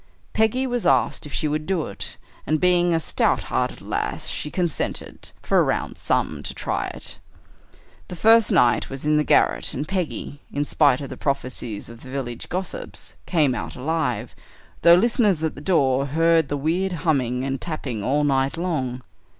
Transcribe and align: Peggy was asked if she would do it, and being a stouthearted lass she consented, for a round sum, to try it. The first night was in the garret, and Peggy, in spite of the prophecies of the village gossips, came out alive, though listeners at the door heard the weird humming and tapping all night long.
Peggy 0.33 0.65
was 0.65 0.83
asked 0.87 1.27
if 1.27 1.31
she 1.33 1.47
would 1.47 1.67
do 1.67 1.85
it, 1.85 2.17
and 2.47 2.59
being 2.59 2.91
a 2.91 2.99
stouthearted 2.99 3.81
lass 3.81 4.27
she 4.29 4.49
consented, 4.49 5.29
for 5.43 5.59
a 5.59 5.63
round 5.63 5.95
sum, 5.95 6.41
to 6.41 6.55
try 6.55 6.87
it. 6.87 7.19
The 8.07 8.15
first 8.15 8.51
night 8.51 8.89
was 8.89 9.05
in 9.05 9.17
the 9.17 9.23
garret, 9.23 9.75
and 9.75 9.87
Peggy, 9.87 10.39
in 10.51 10.65
spite 10.65 11.01
of 11.01 11.09
the 11.09 11.17
prophecies 11.17 11.87
of 11.87 12.01
the 12.01 12.09
village 12.09 12.49
gossips, 12.49 13.13
came 13.27 13.53
out 13.53 13.75
alive, 13.75 14.35
though 14.81 14.95
listeners 14.95 15.43
at 15.43 15.53
the 15.53 15.61
door 15.61 16.07
heard 16.07 16.47
the 16.49 16.57
weird 16.57 16.93
humming 17.05 17.43
and 17.43 17.61
tapping 17.61 18.03
all 18.03 18.23
night 18.23 18.57
long. 18.57 19.03